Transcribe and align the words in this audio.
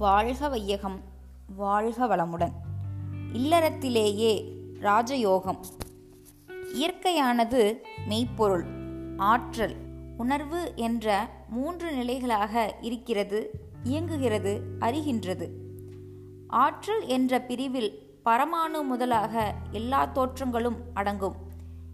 வாழ்க 0.00 0.48
வையகம் 0.48 1.00
வாழ்க 1.56 2.06
வளமுடன். 2.06 2.52
இல்லறத்திலேயே 3.32 4.56
ராஜயோகம். 4.80 5.58
இயற்கையானது 6.48 7.76
மெய்ப்பொருள் 8.08 8.64
ஆற்றல் 9.16 9.74
உணர்வு 10.16 10.72
என்ற 10.76 11.28
மூன்று 11.48 11.92
நிலைகளாக 11.92 12.74
இருக்கிறது 12.80 13.50
இயங்குகிறது 13.82 14.60
அறிகின்றது. 14.80 15.48
ஆற்றல் 16.48 17.06
என்ற 17.06 17.40
பிரிவில் 17.40 18.20
பரமாணு 18.24 18.82
முதலாக 18.82 19.54
எல்லா 19.70 20.06
தோற்றங்களும் 20.06 20.76
அடங்கும். 20.94 21.36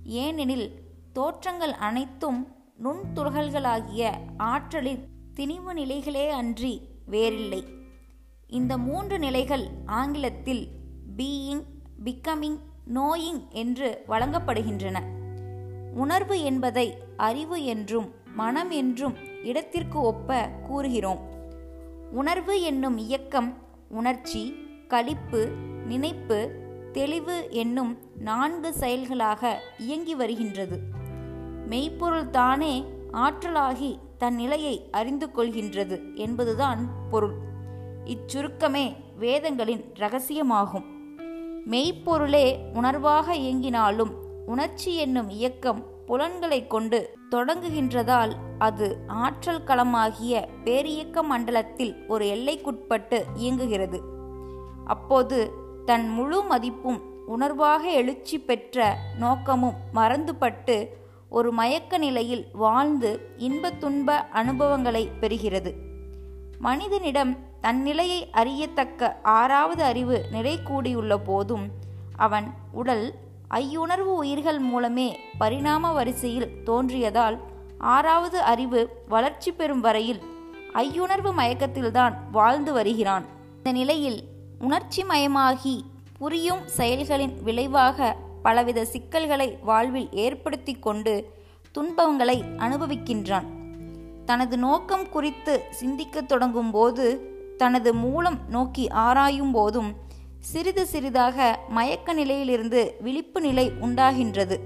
ஏனெனில் 0.04 0.72
தோற்றங்கள் 1.12 1.72
அனைத்தும் 1.72 2.48
நுண்துகள்களாகிய 2.84 4.10
ஆற்றலின் 4.36 5.08
திணிவு 5.34 5.72
நிலைகளே 5.74 6.28
அன்றி 6.28 6.80
வேறில்லை. 7.06 7.84
இந்த 8.48 8.78
மூன்று 8.78 9.18
நிலைகள் 9.18 9.68
ஆங்கிலத்தில் 9.86 10.68
பீயிங் 11.16 11.62
பிகமிங் 12.04 12.58
நோயிங் 12.94 13.48
என்று 13.48 14.04
வழங்கப்படுகின்றன. 14.08 15.02
உணர்வு 15.94 16.42
என்பதை 16.42 16.98
அறிவு 17.16 17.64
என்றும் 17.64 18.12
மனம் 18.34 18.70
என்றும் 18.70 19.14
இடத்திற்கு 19.44 20.00
ஒப்ப 20.00 20.48
கூறுகிறோம். 20.48 21.18
உணர்வு 22.12 22.62
என்னும் 22.62 22.98
இயக்கம் 22.98 23.56
உணர்ச்சி 23.88 24.54
களிப்பு 24.88 25.46
நினைப்பு 25.86 26.50
தெளிவு 26.92 27.48
என்னும் 27.50 27.98
நான்கு 28.18 28.72
செயல்களாக 28.72 29.62
இயங்கி 29.78 30.14
வருகின்றது. 30.14 30.78
மெய்ப்பொருள் 31.68 32.30
தானே 32.30 32.84
ஆற்றலாகி 33.12 33.98
தன் 34.18 34.34
நிலையை 34.34 34.88
அறிந்து 34.90 35.26
கொள்கின்றது 35.26 36.14
என்பதுதான் 36.14 36.88
பொருள். 37.10 37.45
இச்சுருக்கமே 38.06 38.94
வேதங்களின் 39.18 39.84
ரகசியமாகும் 39.98 40.84
மெய்ப்பொருளே 41.66 42.56
உணர்வாக 42.74 43.34
இயங்கினாலும் 43.34 44.12
உணர்ச்சி 44.46 44.96
என்னும் 44.96 45.30
இயக்கம் 45.30 45.84
புலன்களை 46.06 46.66
கொண்டு 46.66 47.16
தொடங்குகின்றதால் 47.30 48.32
அது 48.58 49.04
ஆற்றல் 49.06 49.64
களமாகிய 49.66 50.44
பேரியக்க 50.64 51.22
மண்டலத்தில் 51.22 52.06
ஒரு 52.08 52.24
எல்லைக்குட்பட்டு 52.26 53.22
இயங்குகிறது. 53.34 54.00
அப்போது 54.84 55.52
தன் 55.84 56.08
முழு 56.08 56.42
மதிப்பும் 56.42 57.00
உணர்வாக 57.28 57.82
எழுச்சி 57.92 58.38
பெற்ற 58.40 58.96
நோக்கமும் 59.18 59.74
மறந்துபட்டு 59.94 60.86
ஒரு 61.30 61.52
மயக்க 61.52 61.98
நிலையில் 61.98 62.46
வாழ்ந்து 62.52 63.10
இன்ப 63.36 63.70
துன்ப 63.70 64.16
அனுபவங்களை 64.16 65.08
பெறுகிறது. 65.20 65.72
மனிதனிடம் 66.58 67.36
தன் 67.60 67.82
நிலையை 67.82 68.30
அறியத்தக்க 68.30 69.18
ஆறாவது 69.22 69.82
அறிவு 69.82 70.24
நிலை 70.30 70.62
கூடியுள்ள 70.62 71.18
போதும் 71.18 71.70
அவன் 72.16 72.54
உடல் 72.72 73.14
ஐயுணர்வு 73.50 74.14
உயிர்கள் 74.14 74.58
மூலமே 74.58 75.20
பரிணாம 75.38 75.92
வரிசையில் 75.92 76.52
தோன்றியதால் 76.64 77.38
ஆறாவது 77.78 78.40
அறிவு 78.40 78.90
வளர்ச்சி 79.08 79.52
பெறும் 79.52 79.80
வரையில் 79.80 80.22
ஐயுணர்வு 80.74 81.32
மயக்கத்தில்தான் 81.36 82.14
வாழ்ந்து 82.32 82.72
வருகிறான். 82.72 83.24
இந்த 83.56 83.72
நிலையில் 83.72 84.24
உணர்ச்சி 84.58 85.04
மயமாகி 85.04 85.84
புரியும் 86.18 86.68
செயல்களின் 86.68 87.42
விளைவாக 87.42 88.16
பலவித 88.42 88.84
சிக்கல்களை 88.84 89.58
வாழ்வில் 89.62 90.08
ஏற்படுத்தி 90.12 90.74
கொண்டு 90.74 91.32
துன்பங்களை 91.72 92.44
அனுபவிக்கின்றான். 92.58 93.44
தனது 94.24 94.58
நோக்கம் 94.58 95.08
குறித்து 95.08 95.62
சிந்திக்கத் 95.70 96.28
தொடங்கும் 96.28 96.70
போது 96.70 97.34
தனது 97.56 97.94
மூலம் 97.94 98.38
நோக்கி 98.48 98.88
ஆராயும் 98.88 99.52
போதும் 99.52 99.94
சிறிது 100.38 100.86
சிறிதாக 100.86 101.58
மயக்க 101.68 102.12
நிலையிலிருந்து 102.12 102.94
விழிப்பு 103.00 103.40
நிலை 103.40 103.72
உண்டாகின்றது. 103.80 104.56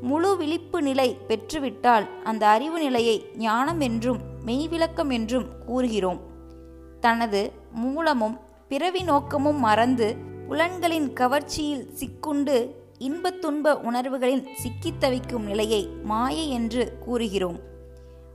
முழு 0.00 0.36
விழிப்பு 0.36 0.82
நிலை 0.82 1.16
பெற்றுவிட்டால் 1.28 2.22
அந்த 2.22 2.46
அறிவு 2.46 2.78
நிலையை 2.78 3.30
ஞானம் 3.36 3.80
என்றும் 3.80 4.18
மெய்விளக்கம் 4.46 5.12
என்றும் 5.12 5.46
கூறுகிறோம். 5.66 6.20
தனது 7.00 7.52
மூலமும் 7.72 8.40
பிறவி 8.68 9.02
நோக்கமும் 9.02 9.58
மறந்து 9.58 10.16
புலன்களின் 10.48 11.12
கவர்ச்சியில் 11.12 11.94
சிக்குண்டு 11.94 12.70
இன்பத் 12.98 13.40
துன்ப 13.40 13.78
உணர்வுகளின் 13.78 14.48
சிக்கித் 14.54 15.00
தவிக்கும் 15.00 15.44
நிலையை 15.44 15.88
மாயை 16.04 16.50
என்று 16.50 16.98
கூறுகிறோம். 17.00 17.58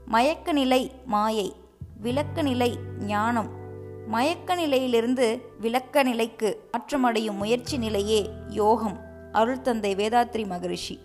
மயக்க 0.06 0.52
நிலை 0.52 0.92
மாயை 1.04 1.54
விளக்க 2.00 2.42
நிலை 2.42 2.78
ஞானம் 3.06 3.60
மயக்க 4.06 4.54
நிலையிலிருந்து 4.54 5.42
விளக்க 5.60 6.02
நிலைக்கு 6.02 6.68
மாற்றமடையும் 6.72 7.36
முயற்சி 7.36 7.78
நிலையே 7.78 8.30
யோகம் 8.48 9.00
அருள் 9.32 9.60
தந்தை 9.60 9.94
வேதாத்ரி 9.94 10.46
மகரிஷி. 10.46 11.00